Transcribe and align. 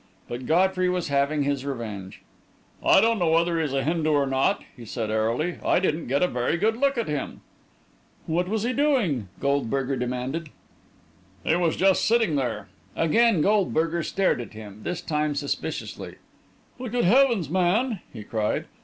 But 0.27 0.47
Godfrey 0.47 0.89
was 0.89 1.09
having 1.09 1.43
his 1.43 1.63
revenge. 1.63 2.23
"I 2.83 3.01
don't 3.01 3.19
know 3.19 3.29
whether 3.29 3.61
he's 3.61 3.71
a 3.71 3.83
Hindu 3.83 4.09
or 4.09 4.25
not," 4.25 4.63
he 4.75 4.83
said, 4.83 5.11
airily. 5.11 5.59
"I 5.63 5.79
didn't 5.79 6.07
get 6.07 6.23
a 6.23 6.27
very 6.27 6.57
good 6.57 6.75
look 6.75 6.97
at 6.97 7.07
him." 7.07 7.41
"What 8.25 8.47
was 8.49 8.63
he 8.63 8.73
doing?" 8.73 9.27
Goldberger 9.39 9.95
demanded. 9.97 10.49
"He 11.43 11.55
was 11.55 11.75
just 11.75 12.07
sitting 12.07 12.35
there." 12.35 12.67
Again 12.95 13.41
Goldberger 13.41 14.01
stared 14.01 14.41
at 14.41 14.53
him, 14.53 14.79
this 14.81 15.01
time 15.01 15.35
suspiciously. 15.35 16.15
"But, 16.79 16.93
good 16.93 17.05
heavens, 17.05 17.47
man!" 17.47 17.99
he 18.11 18.23
cried. 18.23 18.65